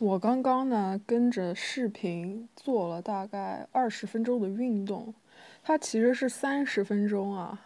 [0.00, 5.14] 我刚刚呢跟着视频做了大概二十分钟的运动，
[5.62, 7.60] 它其实是三十分钟啊，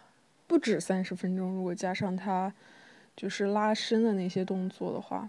[0.45, 1.51] 不止三十分钟。
[1.55, 2.53] 如果加上它
[3.15, 5.27] 就是拉伸的那些动作的话，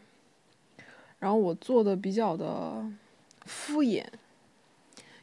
[1.19, 2.85] 然后我做的比较的
[3.47, 4.05] 敷衍，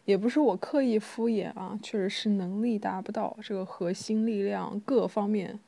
[0.05, 5.59] 也不是我刻意敷衍啊，确实是能力达不到，这个核心力量各方面，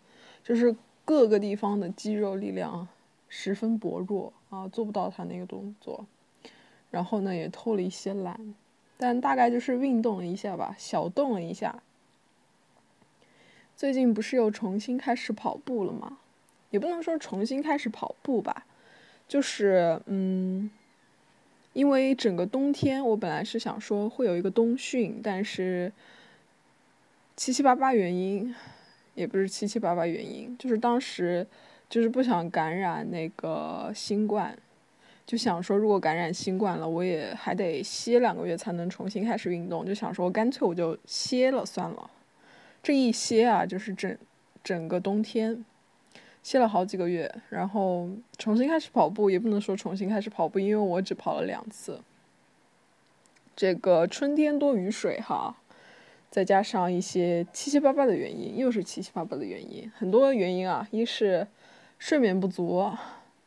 [0.43, 2.87] 就是各个地方的肌肉力量
[3.29, 4.33] 十分薄弱。
[4.49, 6.07] 啊，做不到他那个动作，
[6.89, 8.55] 然后呢也偷了一些懒，
[8.97, 11.83] 但大概就是运动了一下吧，小动了一下。
[13.75, 16.17] 最近不是又重新开始跑步了吗？
[16.71, 18.65] 也不能说重新开始跑步吧，
[19.27, 20.71] 就是嗯，
[21.73, 25.93] 因为整个冬天我本来是想说会有一个冬训，但是
[27.35, 28.55] 七七八八原因，
[29.13, 31.45] 也不是七七八八原因，就是当时。
[31.89, 34.55] 就是不想感染那个新冠，
[35.25, 39.83] 就想说如果感染新冠了，我也还得歇两个月才能重新开始运动。
[39.83, 42.11] 就想说干脆我就歇了算了。
[42.83, 44.15] 这一歇啊，就是整
[44.63, 45.65] 整个冬天
[46.43, 51.99] 歇了好几个月，然后重新开始跑步也不能说重新开始跑步，因为我只跑了两次。
[53.55, 55.57] 这个春天多雨水哈，
[56.29, 61.47] 再加上一些七七八八的原因，又是七七八八的原因，很多原因啊，一是。
[61.99, 62.91] 睡眠不足，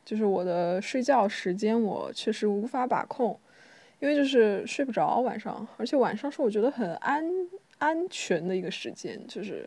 [0.05, 3.36] 就是我的睡觉时间，我确实无法把控，
[3.98, 7.25] 因为就是睡不着晚上，而且晚上是我觉得很安
[7.78, 9.67] 安全的一个时间，就是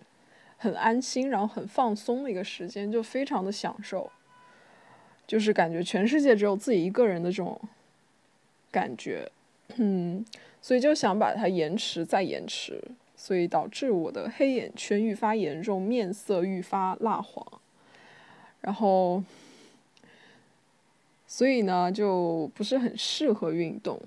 [0.57, 4.09] 很安心，然后很放松的一个时间，就非常的享受，
[5.25, 7.59] 就是感觉全世界只有自己一个人的这种
[8.71, 9.29] 感觉，
[9.77, 10.23] 嗯，
[10.61, 12.81] 所以就想把它延迟再延迟，
[13.15, 17.45] 所以导致我的黑眼圈愈发严重，面色愈发蜡黄。
[18.65, 19.23] 然后，
[21.27, 24.01] 所以呢，就不是很适合运动，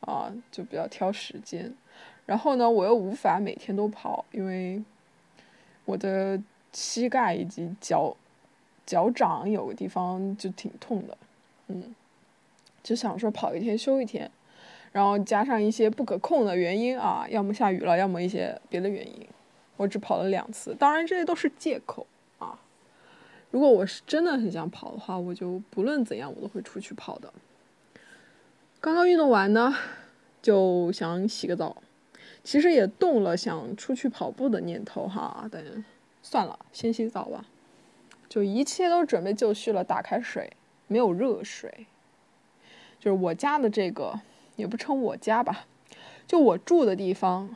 [0.00, 1.70] 啊，就比较挑时间。
[2.24, 4.82] 然后呢，我又无法每天都跑，因为
[5.84, 6.40] 我的
[6.72, 8.16] 膝盖以及脚
[8.86, 11.18] 脚掌有个地方就挺痛的，
[11.66, 11.94] 嗯，
[12.82, 14.30] 就想说跑一天休一天，
[14.90, 19.28] 然后加上一些不可控的原因啊，要么下雨了，要么一些别的原因，
[19.76, 20.74] 我只跑了两次。
[20.74, 22.06] 当然，这些都是借口。
[23.52, 27.32] 如果我是真的很想跑的话，我就不论怎样我都会出去跑的。
[28.80, 29.74] 刚刚运动完呢，
[30.40, 31.76] 就想洗个澡，
[32.42, 35.62] 其实也动了想出去跑步的念头哈，但
[36.22, 37.44] 算了，先洗澡吧。
[38.26, 40.50] 就一切都准备就绪了，打开水，
[40.86, 41.86] 没有热水，
[42.98, 44.18] 就是我家的这个，
[44.56, 45.66] 也不称我家吧，
[46.26, 47.54] 就我住的地方。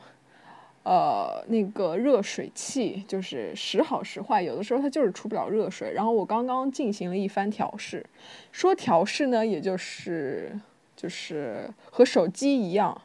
[0.87, 5.91] 呃，那个热水器就是时好时坏，有的时候它就是出不了热水。
[5.91, 8.05] 然后我刚刚进行了一番调试，
[8.53, 10.57] 说调试呢，也就是
[10.95, 13.01] 就是和手机一样，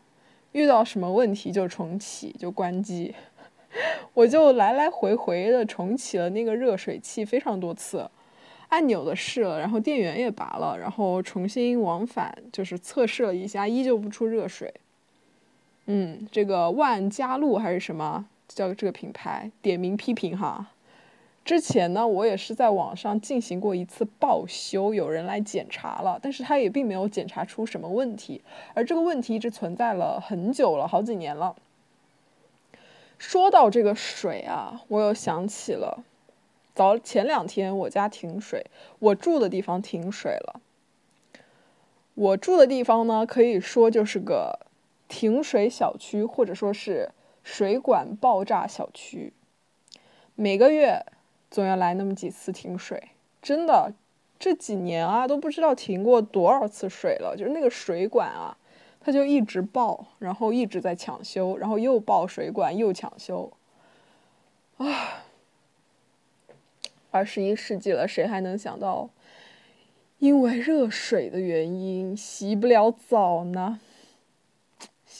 [0.53, 3.16] 遇到什么问题就重启就关机，
[4.14, 8.09] 我就来来回回的重启了那个热水器非常多次，
[8.69, 14.72] 按钮的试了，然后电源也拔了，然后重新往返就是测试了一下，依旧不出热水。
[15.94, 19.50] 嗯，这个万家路还是什么叫这个品牌？
[19.60, 20.70] 点名批评哈。
[21.44, 28.41] 之前呢，我也是在网上进行过一次报修，有人来检查了，但是他也并没有检查出什么问题，
[28.72, 31.54] 而这个问题一直存在了很久了，好几年了。
[33.19, 36.02] 说到这个水啊，我又想起了
[36.75, 38.64] 早前两天我家停水，
[38.98, 40.62] 我住的地方停水了。
[42.14, 44.60] 我住的地方呢，可以说就是个。
[45.12, 47.11] 停水小区，或者说是
[47.45, 49.34] 水管爆炸小区，
[50.34, 51.05] 每个月
[51.50, 53.11] 总要来那么几次停水。
[53.43, 53.93] 真的，
[54.39, 57.37] 这几年啊，都不知道停过多少次水了。
[57.37, 58.56] 就是那个水管啊，
[59.03, 63.53] 它就一直爆，然后一直在抢修，然后又爆水管又抢修。
[64.79, 65.25] 啊，
[67.11, 69.11] 二十一世纪了，谁还能想到，
[70.21, 73.79] 因为热水的原因洗不了澡呢？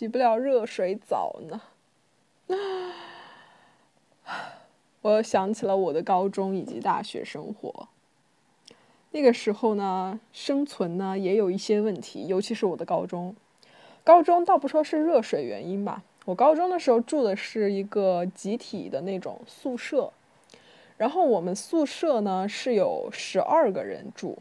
[0.03, 1.61] 洗不了热水澡呢，
[5.01, 7.87] 我想起了我的高中以及大学生活。
[9.13, 13.37] 那个时候呢，生存呢也有一些问题，尤其是我的高中。
[14.03, 20.13] 高中倒不说是热水原因吧，我高中的时候住的是一个集体的那种宿舍，
[20.97, 24.39] 然后我们宿舍呢是有十二个人住。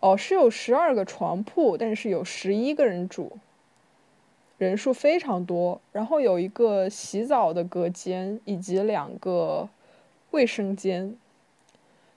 [0.00, 3.38] 哦，是有十二个床铺，但是有十一个人住。
[4.60, 9.66] 人数非常多，然后有一个洗澡的隔间以及两个
[10.32, 11.16] 卫生间，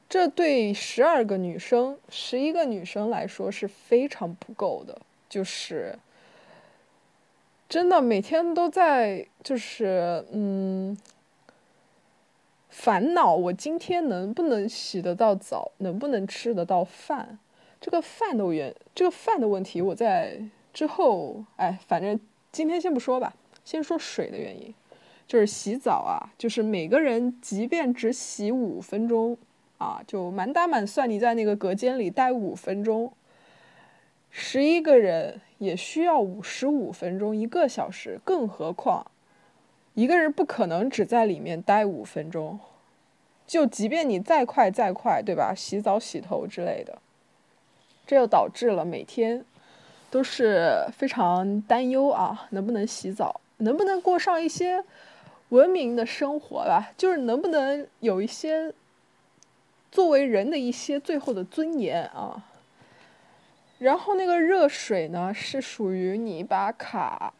[0.10, 5.00] 这对十二个女生、十一个女生来说是非常不够的，
[5.30, 5.98] 就是
[7.69, 10.98] 真的每天都在就是嗯
[12.68, 17.39] 烦恼，我今天能不能洗得到澡，能不能吃得到饭？
[17.80, 20.42] 这个饭的原这个饭的问题，我在
[20.74, 22.19] 之后哎，反正
[22.54, 23.34] 今天先不说吧，
[23.66, 24.74] 先说水的原因，
[25.28, 29.38] 就是洗澡啊，就是每个人即便只洗五分钟。
[29.80, 33.12] 啊，就满打满算，你在那个隔间里待五分钟，
[34.30, 38.18] 十一个人也需要五十五分钟，一个小时。
[38.24, 39.06] 更何况，
[39.94, 42.58] 一个人不可能只在里面待五分钟。
[43.46, 45.54] 就即便你再快再快，对吧？
[45.54, 47.02] 洗澡、洗头之类的，
[48.08, 49.44] 这就导致了每天
[50.13, 54.83] 都是非常担忧啊，能不能洗澡，能不能过上一些
[55.50, 56.92] 文明的生活吧？
[56.95, 58.71] 就是能不能有一些。
[59.92, 62.44] 作为人的一些最后的尊严啊，
[63.77, 67.31] 然后那个热水呢，是属于你把卡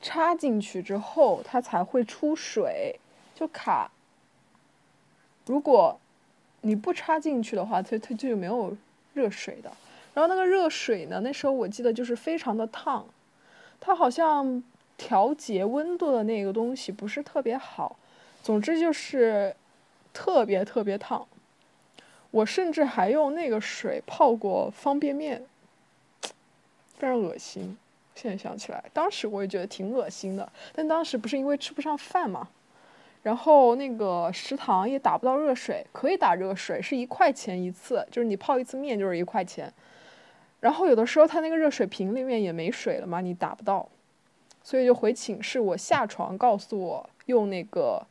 [0.00, 2.98] 插进去之后，它才会出水。
[3.36, 3.90] 就卡，
[5.46, 5.96] 如果
[6.62, 8.76] 你不插进去的话，它它就没有
[9.14, 9.70] 热水的。
[10.14, 13.06] 然后那个热水呢，那时候我记得就是非常的烫，
[13.80, 14.62] 它好像
[14.96, 17.96] 调节温度的那个东西不是特别好，
[18.42, 19.54] 总之就是
[20.12, 21.26] 特别特别烫。
[22.30, 25.42] 我甚至还用那个水泡过方便面，
[26.96, 27.76] 非常恶心。
[28.14, 30.50] 现在想起来，当时我也觉得挺恶心的。
[30.74, 32.48] 但当时不是因为吃不上饭嘛，
[33.22, 39.72] 然后那个食堂也打不到热水，可以打热水，是一块钱一次，就是你泡一次面就是一块钱。
[40.62, 43.86] 然后有的时候他那个热水瓶里面也没水了嘛，你打不到，
[44.64, 45.60] 所以就回寝室。
[45.60, 48.06] 我下床告诉我用那个。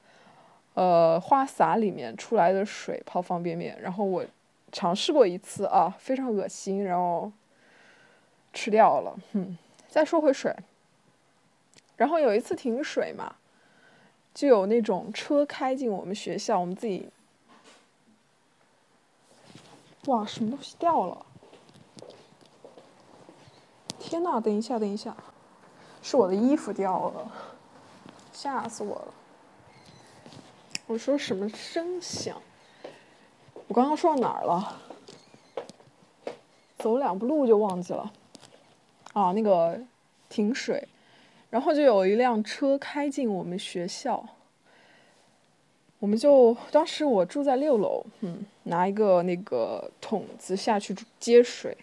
[0.74, 4.26] 呃，花洒里面出来的水泡方便面，然后我
[4.72, 7.30] 尝试过一次啊，非常恶心，然后
[8.54, 9.14] 吃掉了。
[9.34, 9.58] 嗯，
[9.90, 10.56] 再说回水，
[11.98, 13.36] 然后有一次停水嘛，
[14.34, 17.10] 就有那种车开进我们学校，我们自己，
[20.06, 21.26] 哇，什么东西掉了？
[24.02, 25.16] 天呐，等一下，等一下，
[26.02, 27.32] 是我的衣服掉了，
[28.34, 29.14] 吓死我了。
[30.88, 32.36] 我说什么声响？
[33.68, 34.78] 我刚刚说到哪儿了？
[36.80, 38.12] 走两步路就忘记了。
[39.14, 39.80] 啊，那个
[40.28, 40.88] 停水，
[41.50, 44.26] 然后就有一辆车开进我们学校，
[46.00, 51.78] 我们就当时我住在六楼，嗯，拿一个那个桶子下去接水，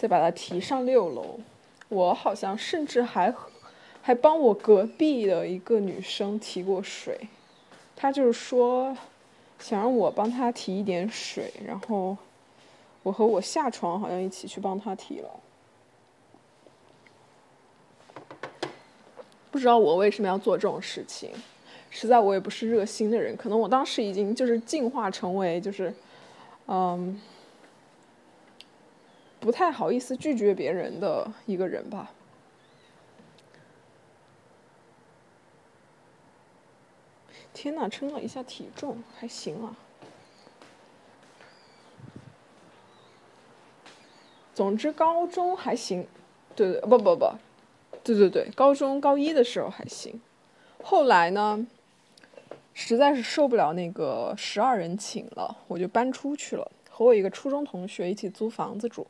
[0.00, 1.38] 再把它提上六楼。
[1.90, 3.34] 我好像甚至还
[4.00, 7.20] 还帮我隔壁的一个女生提过水。
[7.94, 8.96] 她就是说，
[9.58, 12.16] 想让我帮她提一点水，然后
[13.02, 15.28] 我和我下床好像一起去帮她提了。
[19.50, 21.30] 不知道我为什么要做这种事情，
[21.90, 25.92] 实在我也不是热心的人，可能我当时已经就是进化成为就是，
[26.68, 27.20] 嗯，
[29.40, 32.12] 不太好意思拒绝别人的一个人吧。
[37.52, 39.76] 天呐，称了一下体重，还行啊。
[44.54, 46.06] 总之，高中还行，
[46.54, 47.32] 对对，不不不，
[48.04, 50.20] 对对对，高中高一的时候还行。
[50.82, 51.66] 后来呢，
[52.72, 59.06] 实在是受不了那个十二人寝了，我就搬出去了，和我一个初中同学一起租房子住。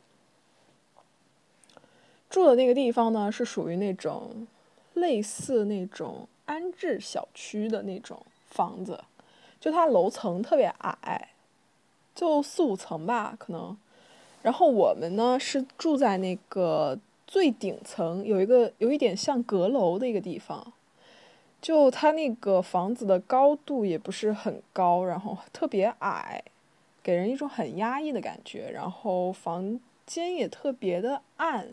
[2.31, 4.47] 住的那个地方呢，是属于那种
[4.95, 8.25] 类似那种安置小区的那种。
[8.53, 9.01] 房子，
[9.61, 11.29] 就它楼层特别矮，
[12.13, 13.77] 就四五层吧，可能。
[14.41, 20.73] 然后我们呢是住在那个最顶层，有一个有一点像阁楼的一个地方。
[21.61, 26.43] 就它那个房子的高度也不是很高，然后特别矮，
[27.01, 28.69] 给人一种很压抑的感觉。
[28.69, 31.69] 然后房间也特别的暗，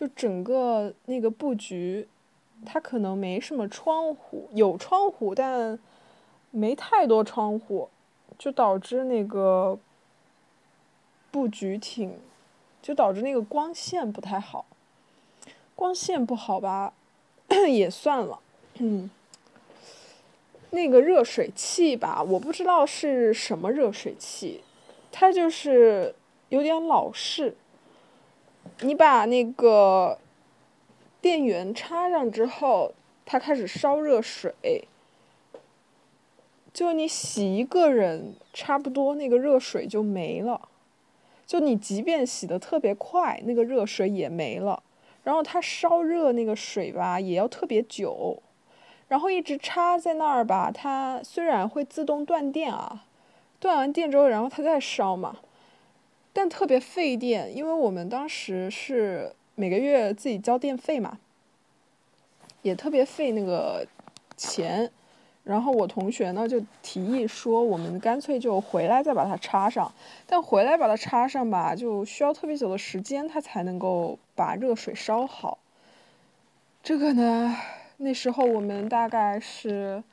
[0.00, 2.08] 就整个那个布局，
[2.64, 5.78] 它可能没什么窗户，有窗户但。
[6.52, 7.88] 没太多窗户，
[8.36, 9.78] 就导致那个
[11.30, 12.18] 布局挺，
[12.82, 14.66] 就导致那个光线不太好。
[15.76, 16.92] 光线不好吧，
[17.70, 18.40] 也算了。
[18.78, 19.08] 嗯，
[20.70, 24.64] 那个热水器吧，我不知道是什么热水器，
[25.12, 26.12] 它就是
[26.48, 27.54] 有点老式。
[28.82, 30.18] 你把那个
[31.20, 32.92] 电源插上之后，
[33.26, 34.84] 它开始烧热水。
[36.72, 40.68] 就你洗一个人，差不多那个热水就没了。
[41.46, 44.82] 就你即便洗的特别快，那个热水也没了。
[45.24, 48.42] 然后它烧热那个水吧，也要特别久。
[49.08, 53.04] 然后一直插在那儿吧，它虽然会自动断电啊，
[53.58, 55.36] 断完电之后，然后它再烧嘛，
[56.32, 61.18] 但特别费电，因为我们当时是每个月自己交电费嘛，
[62.62, 63.86] 也特别费那个
[64.36, 64.90] 钱。
[65.42, 69.92] 然后我同学呢就提议说，我们干脆就回来再把它插上。
[70.26, 75.58] 但回来把它插上吧，就需要特别久的时间，它才能够把热水烧好。
[76.82, 77.56] 这个呢，
[77.96, 80.04] 那时候我们大概是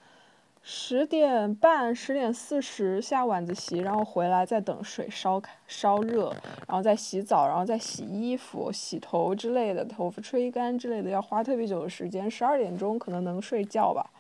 [0.70, 6.30] 十点半、十点四十下晚自习，然后回来再等水烧开、烧热，
[6.68, 12.30] 然后再洗澡，然后再洗衣服、洗头之类的，头发吹干之类的，要花特别久的时间。
[12.30, 14.12] 十二点钟可能能睡觉吧。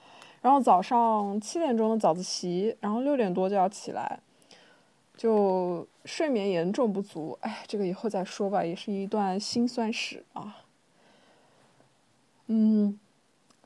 [0.41, 4.17] 然后早上七点钟的早自习，然后六点多就要起来，
[5.17, 7.37] 就睡眠严重不足。
[7.41, 10.55] 哎，这个以后再说吧，也是一段辛酸史啊。
[12.45, 12.97] 嗯，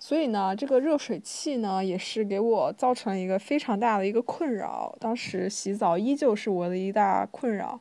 [0.03, 4.97] 所以呢，这个热水器呢，也是给我造成一个非常大的一个困扰。
[4.99, 7.79] 当时洗澡依旧是我的一大困扰。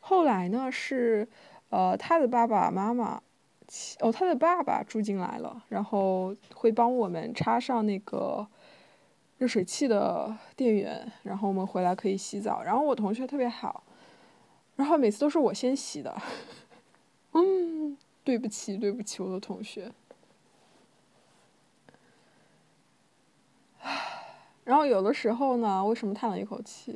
[0.00, 1.28] 后来呢，是
[1.68, 3.20] 呃他的爸爸妈妈。
[4.00, 8.48] 哦，他的爸爸住进来了，然后会帮我们插上那个
[9.36, 12.62] 热水器的电源，然后我们回来可以洗澡。
[12.62, 13.84] 然后我同学特别好，
[14.76, 16.16] 然后每次都是我先洗的。
[17.32, 17.94] 嗯，
[18.24, 19.92] 对不起，对不起，我的同学。
[24.68, 26.92] 然后有的时候呢，为什么叹了一口气？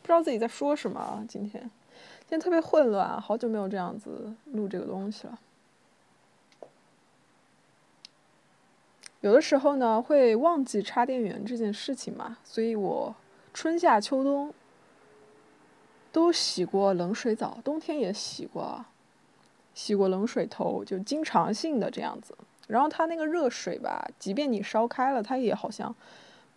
[0.00, 1.26] 不知道自己在说什么。
[1.28, 5.36] 今天，今天特别混乱，好久没有这样子录这个东西了。
[9.22, 13.12] 有的时候呢，会忘记插电源这件事情嘛，所以我
[13.52, 14.54] 春夏秋冬
[16.12, 18.84] 都洗过冷水澡，冬天也洗过，
[19.74, 22.38] 洗过冷水头，就经常性的这样子。
[22.68, 25.92] 然后它那个热水吧，即便你烧开了，它也好像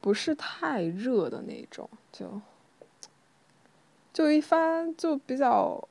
[0.03, 2.41] 不是太热的那种，就
[4.11, 5.87] 就一番就比较，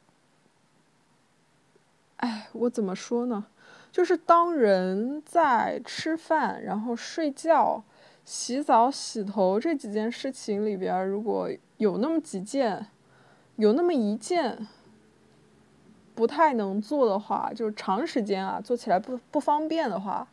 [2.19, 3.47] 哎，我怎么说呢？
[3.91, 7.83] 就是当人在吃饭、然后睡觉、
[8.23, 12.89] 洗澡、洗头这几件事情里边，如果有那么几件，
[13.57, 14.69] 有那么一件
[16.15, 20.29] 不太能做的话，就长时间啊做起来不不方便的话，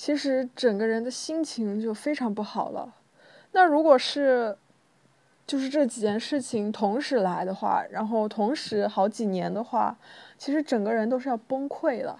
[0.00, 2.94] 其实整个人的心情就非常不好了。
[3.52, 4.56] 那如果是
[5.46, 9.94] 就是这几件事情同时来的话，然后同时好几年的话，
[10.38, 12.18] 其实整个人都是要崩溃了。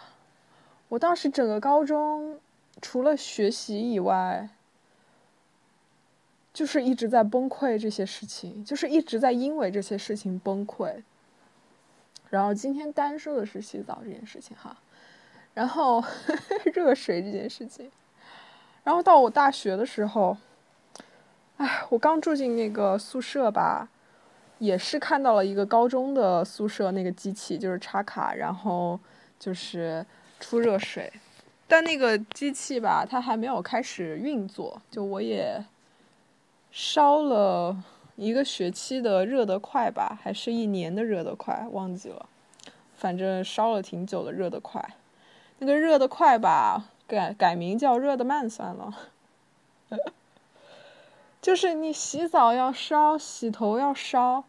[0.90, 2.38] 我当时整个高中，
[2.82, 4.50] 除了学习以外，
[6.52, 11.02] 就是一直在崩溃这些事情，就是一直在因为这些事情崩溃。
[12.28, 14.76] 然后今天单说的是洗澡这件事情哈，
[15.54, 16.02] 然后
[16.74, 17.90] 热水这件事情，
[18.84, 20.36] 然后到我大学的时候，
[21.56, 23.88] 哎，我刚住进那个宿舍吧，
[24.58, 28.98] 也是看到了一个高中的宿舍那个机器，就是插卡，然后
[29.38, 30.04] 就是。
[30.42, 31.12] 出热水，
[31.68, 34.80] 但那个机器吧，它还没有开始运作。
[34.90, 35.62] 就我也
[36.72, 37.76] 烧了
[38.16, 42.26] 一个学期的热得快吧，还是一年的热得快，忘记了。
[42.94, 44.82] 反正烧了挺久的热得快。
[45.60, 48.98] 那个热的快吧，改改名叫热的慢算了。
[51.42, 54.44] 就是你洗澡要烧，洗头要烧。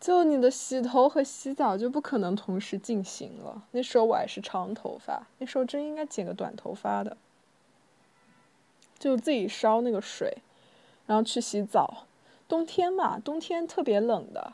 [0.00, 3.62] 就你的洗头和洗澡就不可能同时进行了。
[3.72, 7.16] 那时候我还是长头发，那时候真应该剪个短头发的。
[8.98, 10.38] 就自己烧那个水，
[11.06, 12.06] 然后去洗澡。
[12.46, 14.52] 冬天嘛，冬天特别冷的。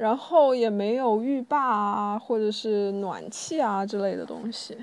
[0.00, 4.78] 然后也没有浴霸啊，或者是暖气啊之类的东西。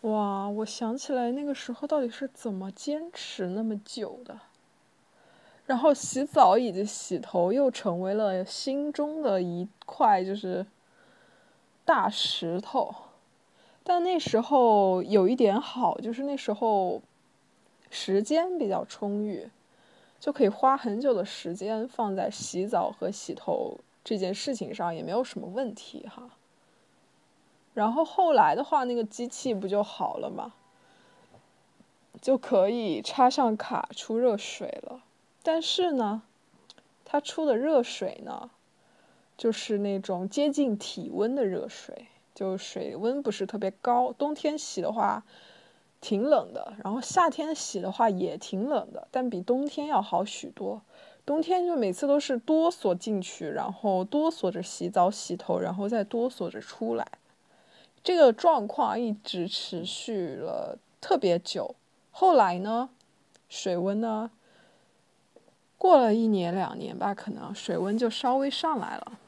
[0.00, 4.40] 哇，我想起来那个时候到底是怎么坚持那么久的。
[5.66, 10.64] 然后洗澡以及洗头又成为了心中的一块就是
[11.84, 12.94] 大石头。
[13.84, 17.02] 但那时候有一点好，就是那时候
[17.90, 19.50] 时间比较充裕，
[20.18, 26.30] 就可以花很久的时间放在洗澡和洗头这件事情上，也没有什么问题哈。
[27.74, 30.54] 然后后来的话，那个机器不就好了吗？
[32.20, 35.02] 就可以插上卡出热水了。
[35.42, 36.22] 但是呢，
[37.04, 38.50] 它出的热水呢，
[39.38, 44.12] 就是那种接近体温的热水，就水温不是特别高。
[44.12, 45.24] 冬天洗的话
[46.00, 50.80] 挺冷的，然后夏天洗的话也挺冷的，但比冬天要好许多。
[51.26, 57.06] 冬天就每次都是哆嗦进去，然后哆嗦着洗澡洗头，然后再哆嗦着出来。
[58.02, 61.74] 这个状况一直持续了特别久。
[62.10, 62.88] 后来呢，
[63.48, 64.30] 水温呢，
[65.76, 69.18] 过了一年两年吧，可能水温就稍微上来了。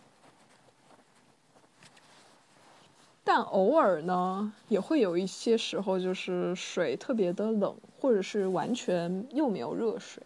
[3.24, 10.22] 但偶尔呢，也会有一些时候，就是水特别的冷，或者是完全又没有热水。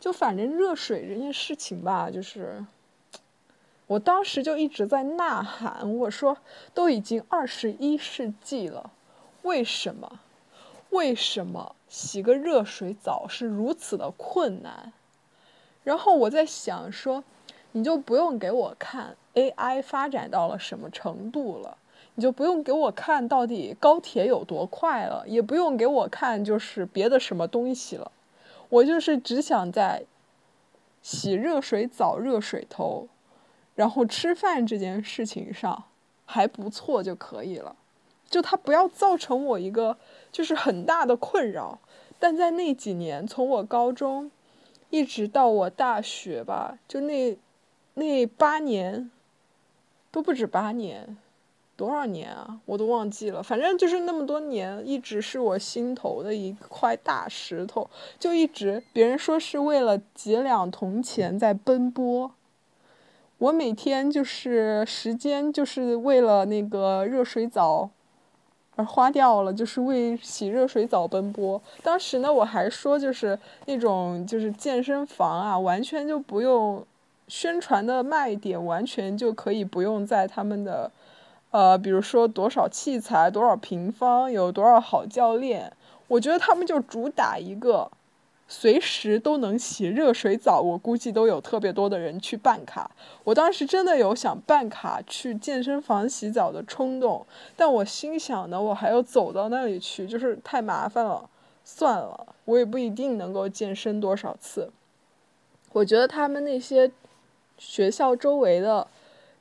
[0.00, 2.64] 就反正热水这件事情吧，就是
[3.86, 6.36] 我当时就一直在呐喊，我说
[6.74, 8.90] 都已经二十一世纪了，
[9.42, 10.20] 为什么？
[10.90, 14.92] 为什么洗个热水澡是如此的困难？
[15.84, 17.22] 然后我在想说，
[17.72, 21.78] 你就不用给我看 AI 发展到了什么程度了。
[22.14, 28.10] 你就不用给我看到底高铁有多快了，也不用给我看就是别的什么东西了，
[28.68, 30.04] 我就是只想在
[31.00, 33.08] 洗热水澡、热水头，
[33.74, 35.84] 然后吃饭这件事情上
[36.26, 37.74] 还不错就可以了，
[38.28, 39.96] 就它不要造成我一个
[40.30, 41.78] 就是很大的困扰。
[42.18, 44.30] 但在那几年，从我高中
[44.90, 47.38] 一直到我大学吧，就那
[47.94, 49.10] 那八年
[50.10, 51.16] 都不止八年。
[51.80, 53.42] 多少年啊，我都忘记了。
[53.42, 62.30] 反正就是那么多年，一直是我心头的一块大石头，就一直别人说是为了几两铜钱在奔波。
[63.38, 67.88] 我每天就是时间就是为了那个热水澡
[68.76, 71.62] 而花掉了，就是为洗热水澡奔波。
[71.82, 76.84] 当时呢，我还说就是那种就是健身房啊，完全就不用
[77.26, 80.90] 宣传的卖点，完全就可以不用在他们的。
[81.50, 85.72] 呃，比如说多少器材，多少平方，有多少好教练，
[86.06, 87.90] 我觉得他们就主打一个，
[88.46, 90.60] 随时都能洗热水澡。
[90.60, 92.92] 我估计都有特别多的人去办卡。
[93.24, 101.28] 我当时真的有想办卡去健身房洗澡的冲动，但我心想呢，我还要走到那里去，就是太麻烦了，
[101.64, 104.70] 算了，我也不一定能够健身多少次。
[105.72, 106.92] 我觉得他们那些
[107.58, 108.86] 学校周围的。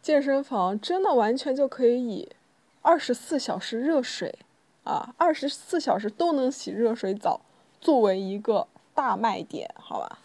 [0.01, 2.29] 健身房真的完全就可以以
[2.81, 4.39] 二十四小时热水
[4.83, 7.41] 啊，二十四小时都能洗热水澡
[7.81, 10.19] 作为一个大卖点，好吧？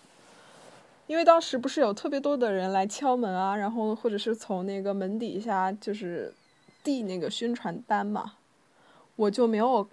[1.07, 6.33] 因为当时不是有特别多的人来敲门啊，然后或者是从那个门底下就是
[6.83, 8.35] 递那个宣传单嘛，
[9.17, 9.87] 我就没有。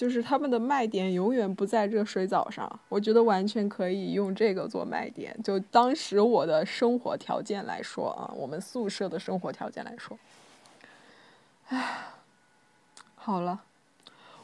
[0.00, 5.38] 就是他们的卖点永远不在热水澡上，我觉得完全可以用这个做卖点。
[5.44, 10.18] 就当时我的生活条件来说啊，我们宿舍的生活条件来说，
[11.68, 12.14] 唉，
[13.14, 13.60] 好了，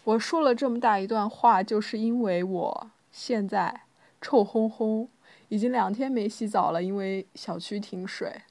[0.05, 3.85] 我说了这么大一段话，就是因为我现在
[4.21, 5.09] 臭烘烘，
[5.49, 8.43] 已经两天没洗澡了，因为小区停水，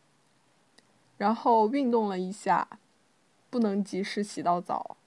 [1.20, 2.68] 然后运动了一下，
[3.52, 4.98] 不能及时洗到澡。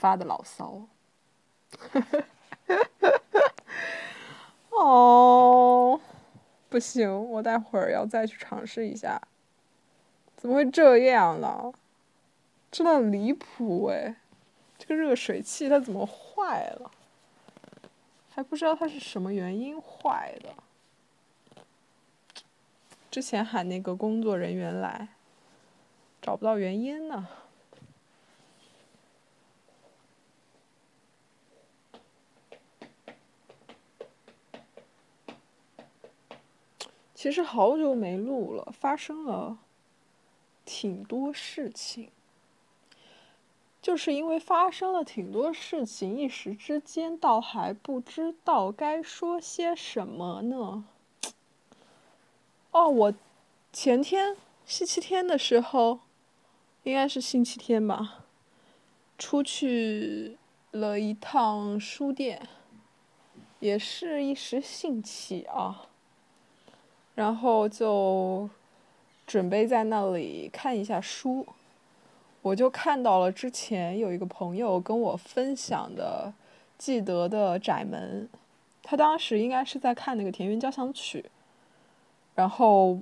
[0.00, 0.80] 发的牢骚，
[4.70, 6.00] 哦，
[6.70, 9.20] 不行，我待会儿要再去尝试一下。
[10.38, 11.70] 怎么会这样呢？
[12.70, 14.16] 真的很离谱哎！
[14.78, 16.90] 这个热水器它怎么坏了？
[18.30, 20.54] 还不知道它是什么原因坏的。
[23.10, 25.08] 之前喊那个工作人员来，
[26.22, 27.28] 找不到原因呢。
[37.20, 39.58] 其实好久没录了，发生了
[40.64, 42.10] 挺多事情，
[43.82, 50.86] 就是因为发生了挺多事情，一时之间倒还不知道该说些什么呢。
[52.70, 53.14] 哦，我
[53.70, 56.00] 前天星期天的时候，
[56.84, 58.24] 应该是星期天吧，
[59.18, 60.38] 出去
[60.70, 62.48] 了一趟书店，
[63.58, 65.88] 也是一时兴起啊。
[67.20, 68.48] 然后就
[69.26, 71.46] 准备在那里看一下书，
[72.40, 76.32] 我就看到了之前有一个朋友跟我分享的
[76.78, 78.26] 记得的窄门，
[78.82, 81.26] 他当时应该是在看那个田园交响曲，
[82.34, 82.98] 然后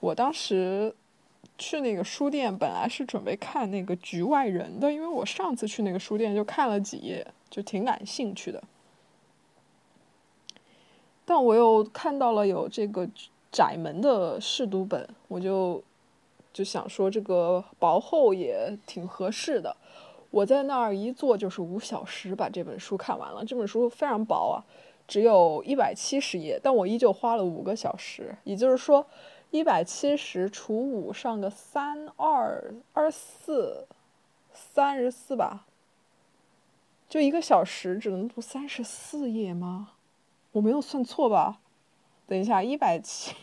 [0.00, 0.92] 我当时
[1.56, 8.60] 去那个书店本来是准备看那个局外人的，因为我上次去那个书店就看了几页，就挺感兴趣的。
[11.28, 13.06] 但我又看到了有这个
[13.52, 15.82] 窄门的试读本，我就
[16.54, 19.76] 就想说这个薄厚也挺合适的。
[20.30, 23.44] 我在那儿一坐就是五小时，把这本书看完了。
[23.44, 24.64] 这本书非常薄啊，
[25.06, 28.34] 只有一百七十页，但我依旧花了五个小时。
[28.44, 29.04] 也就是说，
[29.50, 33.86] 一百七十除五，上个三二二四，
[34.54, 35.66] 三十四吧。
[37.06, 39.90] 就一个小时只能读三十四页吗？
[40.52, 41.60] 我没有算错吧？
[42.26, 43.34] 等一下，一百七，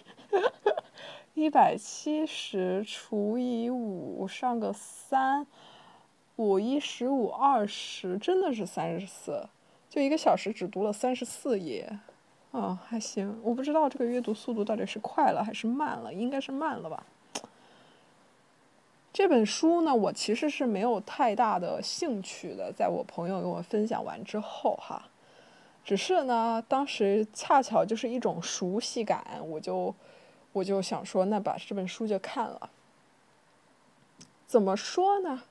[1.33, 5.47] 一百七十除以五，上个三。
[6.37, 9.47] 五一十五二十，真的是三十四，
[9.89, 11.97] 就一个小时只读了三十四页，
[12.51, 13.39] 啊，还行。
[13.41, 17.05] 我不知道这个阅读速度到底是快了还是慢了，应该是慢了吧。
[19.13, 25.07] 这本书呢，我其实是没有太大的兴趣的，在我朋友跟我分享完之后哈，
[25.85, 29.93] 只是呢，当时恰巧就是一种熟悉感，我就
[30.51, 32.71] 我就想说，那把这本书就看了。
[34.47, 35.43] 怎么说呢？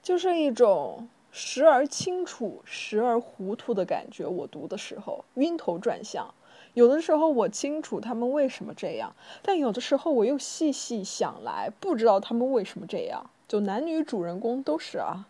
[0.00, 4.24] 就是一种时而清楚，时而糊涂的感觉。
[4.26, 6.32] 我读的时候晕头转向，
[6.74, 13.28] 有的时候我清楚他们为什么这样，但有的时候我又细细想来，不知道他们为什么这样。
[13.48, 15.26] 就男女主人公都是啊，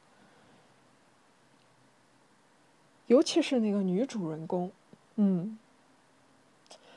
[3.12, 4.70] 尤其是那个女主人公，
[5.16, 5.58] 嗯。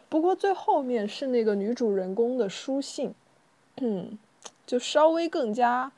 [0.07, 3.13] 不过最后面是那个女主人公的书信，
[3.81, 4.17] 嗯，
[4.65, 5.91] 就稍微更加。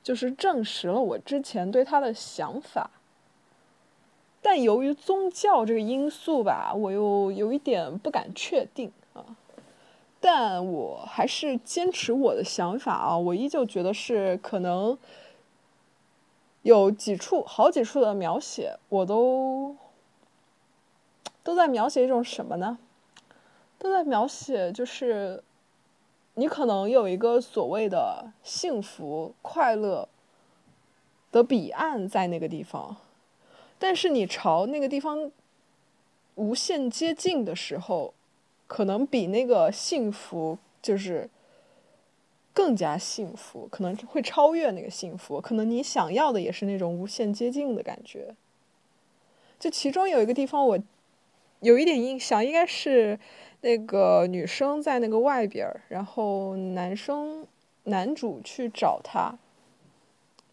[0.00, 2.90] 就是证实了我之前对她的想法，
[4.40, 9.36] 但由于宗教这个因素吧，我又有一点不敢确定啊。
[10.18, 14.96] 但我还是坚持我的想法啊，我依旧觉得是可能
[16.62, 19.76] 有几处好几处的描写，我都
[21.42, 22.78] 都在描写一种什么呢？
[23.78, 25.42] 都在描写就是。
[26.34, 30.08] 你可能有一个所谓的幸福快乐
[31.32, 32.96] 的彼岸在那个地方，
[33.76, 35.32] 但是你朝那个地方
[36.36, 38.14] 无限接近的时候，
[38.68, 41.28] 可能比那个幸福就是
[42.58, 45.40] 更加幸福，可能会超越那个幸福。
[45.40, 48.34] 可能你想要的也是那种无限接近的感觉。
[49.60, 50.76] 就其中有一个地方，我
[51.60, 53.20] 有一点印象，应该是。
[53.60, 57.44] 那个女生在那个外边，然后男生
[57.82, 59.36] 男主去找她，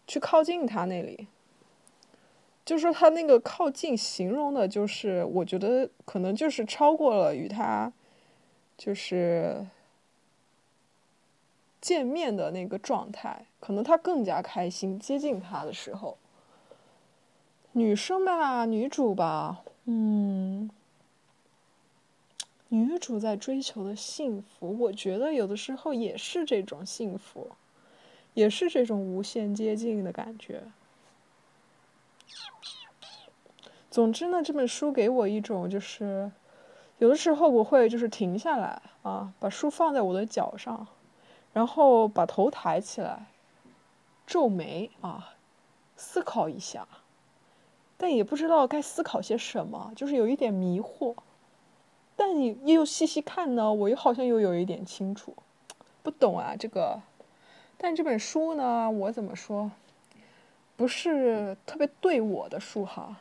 [0.08, 1.28] 去靠近她那里，
[2.64, 7.92] 就说他那个靠近形容的，就是我觉得可能就是超过了与他
[8.76, 9.64] 就是
[11.86, 16.18] 见面的那个状态，可能他更加开心接近他的时候，
[17.70, 20.68] 女生吧，女主吧，嗯。
[22.70, 27.52] 女主在追求的幸福，我觉得有的时候也是这种幸福，
[28.34, 30.64] 也是这种无限接近的感觉。
[33.88, 36.32] 总之呢，这本书给我一种就是，
[36.98, 40.88] 有的时候我会就是停下来啊，把书放在我的脚上，
[41.56, 43.28] 然后把头抬起来，
[44.26, 45.32] 皱眉啊，
[45.96, 46.86] 思考一下，
[47.96, 51.14] 但也不知道该思考些什么，就是有一点迷惑。
[52.14, 55.34] 但你又细细看呢，我又好像又有一点清楚，
[56.02, 57.00] 不懂啊这个。
[57.78, 59.70] 但这本书呢，我怎么说，
[60.76, 63.16] 不是特别对我的书哈。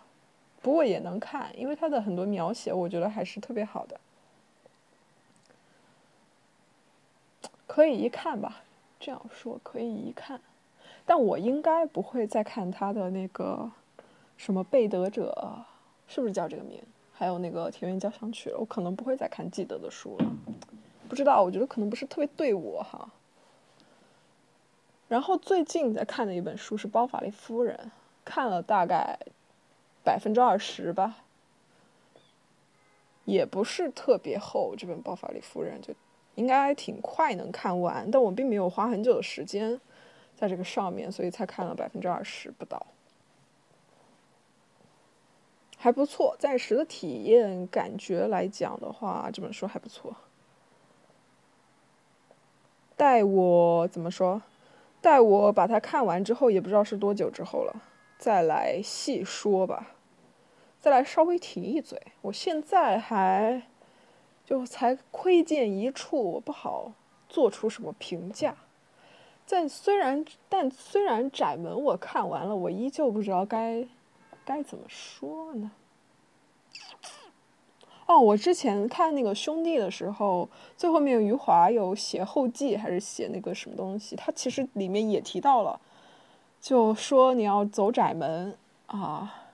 [0.62, 3.98] 不过也能看，因为它的很多描写，我觉得还是特别好的，
[7.76, 8.62] 可以一看吧。
[9.02, 10.40] 这样说可以一看，
[11.06, 13.70] 但我应该不会再看他的那个
[14.38, 15.66] 什么被得者，
[16.08, 16.82] 是不是叫这个名？
[17.14, 20.26] 还有那个《田园交响曲》，我可能不会再看记得的书了，
[21.10, 23.10] 不知道，我觉得可能不是特别对我哈。
[25.10, 27.78] 然后最近在看的一本书是《包法利夫人》，
[28.24, 29.20] 看了大概
[30.02, 31.18] 百分之二十吧，
[33.26, 34.74] 也不是特别厚。
[34.78, 35.94] 这本《包法利夫人》就
[36.36, 39.80] 应该挺快能看完，但我并没有花很久的时间
[40.36, 42.86] 在这个上面，所以才看了百分之二十不到。
[45.78, 50.16] 还不错，暂时的体验感觉来讲的话，这本书还不错。
[52.96, 54.42] 待我怎么说？
[55.02, 57.84] 待我把它看完之后，也不知道是多久之后了，
[58.18, 59.92] 再来细说吧。
[60.80, 63.64] 再来稍微提一嘴，我现在还
[64.46, 66.92] 就才窥见一处，我不好
[67.28, 68.56] 做出什么评价。
[69.48, 73.88] 但虽然但虽然窄门我看完了，我依旧不知道该。
[74.48, 75.72] 该怎么说呢？
[78.06, 85.82] 哦，我之前看那个兄弟的时候，最后面余华有写后记还是写那个什么东西，他其实里面也提到了，
[86.62, 88.56] 就说你要走窄门
[88.86, 89.45] 啊。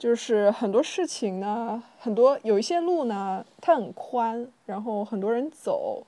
[0.00, 6.04] 就是很多事情呢，很多有一些路呢，它很宽，然后很多人走，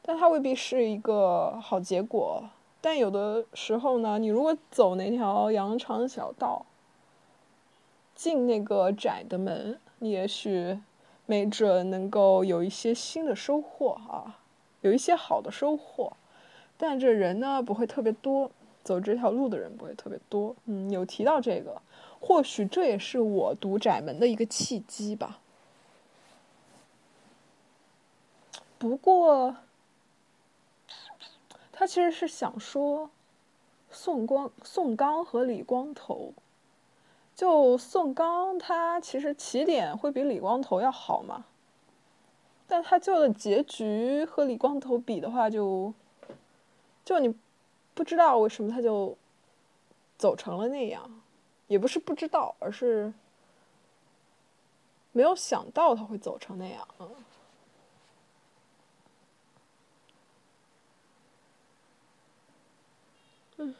[0.00, 2.42] 但它未必是一个好结果。
[2.80, 6.64] 但有的时候呢，你如果走那条羊肠小道，
[8.14, 10.80] 进那个窄的门，你也许
[11.26, 14.38] 没准能够有一些新的收获啊，
[14.80, 16.14] 有一些好的收获。
[16.78, 18.50] 但这人呢，不会特别多，
[18.82, 20.56] 走这条路的人不会特别多。
[20.64, 21.82] 嗯，有提到这个。
[22.26, 25.40] 或许这也是我读窄门的一个契机吧。
[28.78, 29.54] 不过，
[31.70, 33.10] 他其实是想说，
[33.90, 36.32] 宋光、宋刚和李光头，
[37.36, 41.44] 就宋刚他其实起点会比李光头要好嘛，
[42.66, 45.92] 但他最后的结局和李光头比的话，就，
[47.04, 47.34] 就你
[47.92, 49.14] 不知道为什么他就
[50.16, 51.20] 走成了那样。
[51.66, 53.12] 也不是不知道，而是
[55.12, 56.86] 没有想到他会走成那样。
[63.56, 63.74] 嗯，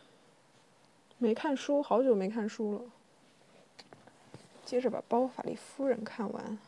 [1.18, 2.80] 没看书，好久没看书了。
[4.64, 6.58] 接着把《包法利夫人》看完。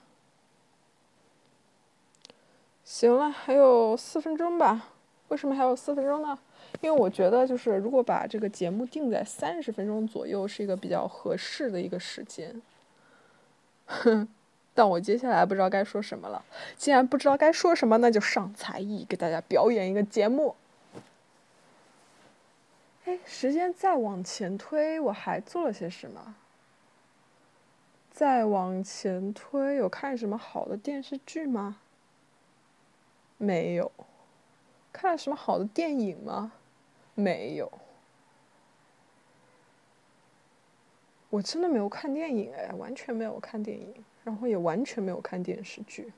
[2.84, 4.90] 行了，还有四分钟吧？
[5.28, 6.38] 为什么还有四分钟呢？
[6.80, 12.60] 因为我觉得，就是如果把这个节目定在三十分钟左右，是一个比较合适的一个时间。
[13.86, 14.28] 哼，
[14.74, 16.44] 但我接下来不知道该说什么了。
[16.76, 20.54] 既然不知道该说什么，那就上才艺，给大家表演一个节目。
[23.04, 26.34] 哎，时间再往前推，我还做了些什么？
[28.10, 31.76] 再往前推，有看什么好的电视剧吗？
[33.38, 33.92] 没有。
[34.96, 36.52] 看了什么好的电影吗？
[37.14, 37.70] 没有，
[41.28, 46.10] 我真的没有看电影哎，完全没有看电影，然后也完全没有看电视剧，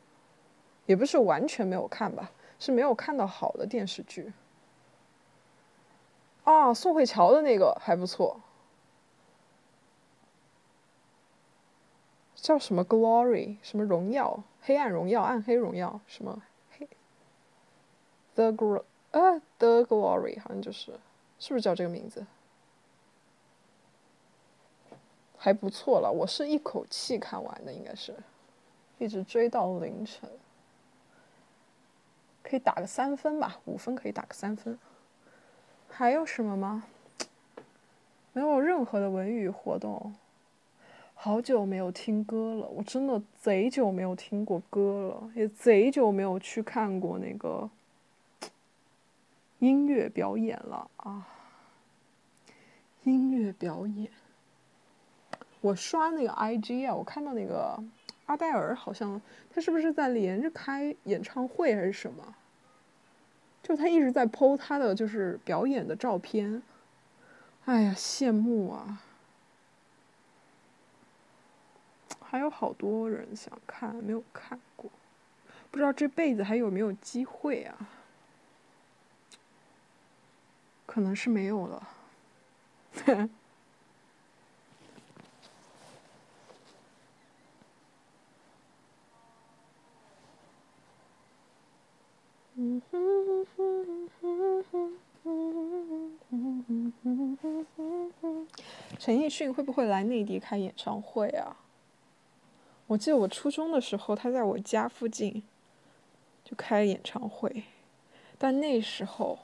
[0.86, 4.32] 也不是完全没有看吧，是没有看到好的电视剧。
[6.44, 8.40] 啊，宋慧乔的那个还不错，
[12.36, 16.40] 叫什么 Glory，什么荣耀，黑暗荣耀，暗黑荣耀，什么
[18.38, 18.84] ，The Gro。
[19.10, 20.92] 啊，The Glory 好像就是，
[21.38, 22.24] 是不是叫这个名字？
[25.38, 28.14] 还不错了，我是一口气看完的，应该是，
[28.98, 30.28] 一直追到凌晨，
[32.42, 34.78] 可以打个三分吧，五分可以打个三分。
[35.88, 36.84] 还有什么吗？
[38.34, 40.14] 没有任何的文娱活动。
[41.14, 47.70] 好久没有听歌了，我真的贼久没有听过歌了，也贼久没有去看过那个。
[49.58, 51.26] 音乐表演了啊！
[53.02, 54.10] 音乐表演，
[55.60, 57.82] 我刷那个 IG 啊，我看到那个
[58.26, 59.20] 阿黛尔好像
[59.52, 62.34] 他是不是在连着开演唱会还是什么？
[63.62, 66.62] 就他一直在 PO 他的就是表演的照片，
[67.64, 69.02] 哎呀，羡慕啊！
[72.20, 74.90] 还有好多人想看没有看过，
[75.70, 77.88] 不知道这辈子还有没有机会啊？
[80.98, 81.88] 可能是没有了。
[98.98, 101.58] 陈奕迅会不会来内地开演唱会啊？
[102.88, 105.44] 我记得我初中的时候，他在我家附近
[106.42, 107.62] 就开演唱会，
[108.36, 109.38] 但那时候。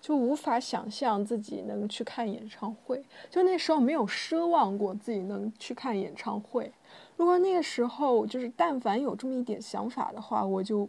[0.00, 6.72] 就无法想象自己能去看演唱会，就那时候没有奢望过自己能去看演唱会。
[7.16, 10.88] 如果那个时候就是但凡有这么一点想法的话，我就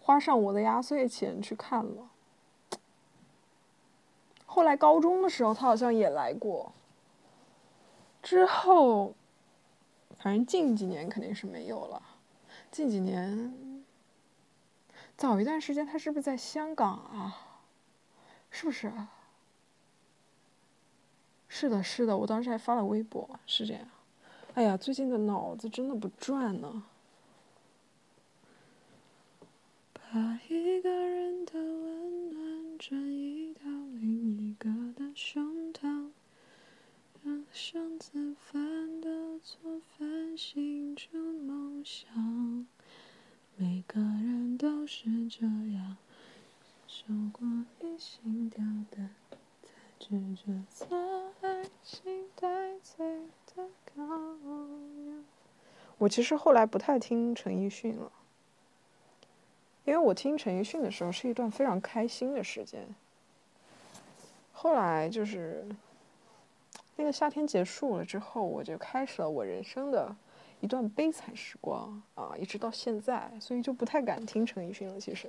[0.00, 2.10] 花上我的压岁钱去看了。
[4.46, 6.72] 后来高中的时候，他好像也来过。
[8.22, 9.12] 之后，
[10.16, 12.00] 反正近几年肯定是没有了。
[12.70, 13.82] 近几年，
[15.16, 17.43] 早一段时间他是不是在香港啊？
[18.54, 18.92] 是不是？
[21.48, 23.82] 是的，是的，我当时还发了微博，是这样。
[24.54, 26.84] 哎呀，最近的脑子真的不转呢。
[29.92, 36.10] 把一个人的温暖转移到另一个的胸膛，
[37.24, 42.64] 让上次犯的错反省出梦想。
[43.56, 45.96] 每个人都是这样。
[46.96, 47.44] 受过
[47.80, 49.10] 提心吊胆，
[49.98, 50.96] 才知这错
[51.40, 53.04] 爱情带罪
[53.48, 55.24] 的高羊。
[55.98, 58.12] 我其实后来不太听陈奕迅了，
[59.84, 62.86] 因为我听陈奕迅的时候是一段非常开心的时间。
[64.52, 65.66] 后来就是
[66.94, 70.14] 那个夏天结束了之后，我就开始了我人生的
[70.60, 75.28] 一段悲惨时光啊，一直到现在，所以就不太敢听陈奕迅了，其实。